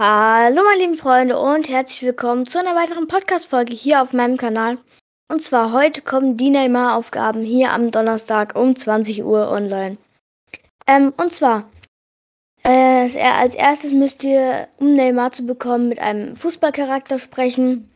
[0.00, 4.78] Hallo meine lieben Freunde und herzlich willkommen zu einer weiteren Podcast-Folge hier auf meinem Kanal.
[5.28, 9.98] Und zwar heute kommen die Neymar-Aufgaben hier am Donnerstag um 20 Uhr online.
[10.86, 11.68] Ähm, und zwar,
[12.62, 17.90] äh, als erstes müsst ihr, um Neymar zu bekommen, mit einem Fußballcharakter sprechen.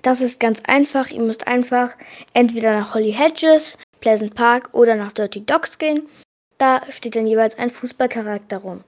[0.00, 1.10] Das ist ganz einfach.
[1.10, 1.90] Ihr müsst einfach
[2.32, 6.08] entweder nach Holly Hedges, Pleasant Park oder nach Dirty Dogs gehen.
[6.56, 8.84] Da steht dann jeweils ein Fußballcharakter rum.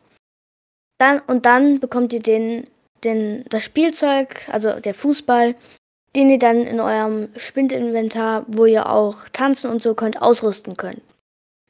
[0.98, 2.64] Dann, und dann bekommt ihr den,
[3.04, 5.54] den, das Spielzeug, also der Fußball,
[6.16, 11.00] den ihr dann in eurem Spindinventar, wo ihr auch tanzen und so könnt, ausrüsten könnt.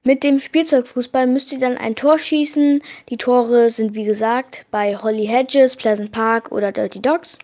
[0.05, 2.83] Mit dem Spielzeugfußball müsst ihr dann ein Tor schießen.
[3.11, 7.39] Die Tore sind wie gesagt bei Holly Hedges, Pleasant Park oder Dirty Dogs.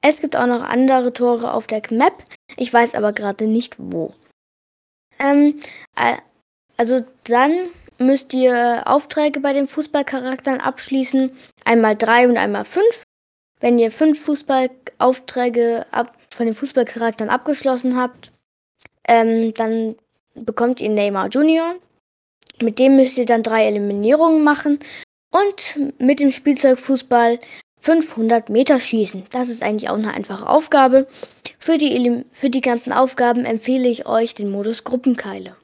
[0.00, 2.14] Es gibt auch noch andere Tore auf der Map.
[2.56, 4.14] Ich weiß aber gerade nicht wo.
[5.18, 5.60] Ähm,
[6.76, 7.52] also dann
[7.98, 11.30] müsst ihr Aufträge bei den Fußballcharakteren abschließen.
[11.64, 13.04] Einmal drei und einmal fünf.
[13.60, 18.30] Wenn ihr fünf Fußballaufträge ab, von den Fußballcharakteren abgeschlossen habt,
[19.08, 19.96] ähm, dann
[20.34, 21.76] bekommt ihr Neymar Junior.
[22.60, 24.78] Mit dem müsst ihr dann drei Eliminierungen machen
[25.30, 27.38] und mit dem Spielzeugfußball
[27.80, 29.24] 500 Meter schießen.
[29.30, 31.06] Das ist eigentlich auch eine einfache Aufgabe.
[31.58, 35.56] Für die, für die ganzen Aufgaben empfehle ich euch den Modus Gruppenkeile.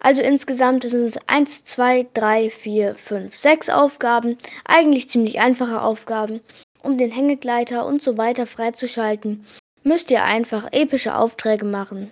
[0.00, 4.38] Also insgesamt sind es 1, 2, 3, 4, 5, 6 Aufgaben.
[4.64, 6.40] Eigentlich ziemlich einfache Aufgaben.
[6.82, 9.44] Um den Hängegleiter und so weiter freizuschalten,
[9.82, 12.10] müsst ihr einfach epische Aufträge machen.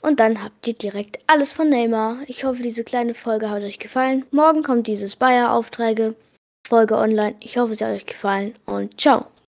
[0.00, 2.18] Und dann habt ihr direkt alles von Neymar.
[2.26, 4.26] Ich hoffe, diese kleine Folge hat euch gefallen.
[4.30, 6.14] Morgen kommt dieses Bayer-Aufträge
[6.66, 7.34] Folge online.
[7.40, 9.26] Ich hoffe, es hat euch gefallen und ciao.